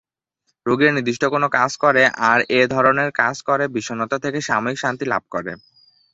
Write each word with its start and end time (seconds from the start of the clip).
রোগীরা 0.65 0.91
নির্দিষ্ট 0.91 1.23
কোন 1.25 1.43
কাজ 1.57 1.71
করে 1.83 2.03
আর 2.29 2.39
এ 2.51 2.61
ধরনের 2.67 3.09
কাজ 3.21 3.35
করে 3.41 3.63
বিষণ্ণতা 3.67 4.17
থেকে 4.19 4.39
সাময়িক 4.41 4.77
শান্তি 4.79 5.05
লাভ 5.05 5.23
করে। 5.31 5.51